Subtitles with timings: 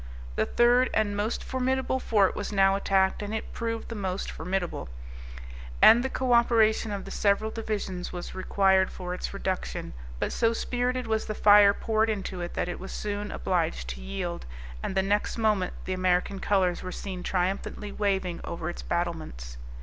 [0.35, 4.89] The third and most formidable fort was now attacked, and it proved the most formidable,
[5.79, 10.53] and the co operation of the several divisions was required for its reduction; but so
[10.53, 14.47] spirited was the fire poured into it that it was soon obliged to yield,
[14.81, 19.57] and the next moment the American colors were seen triumphantly waving over its battlements.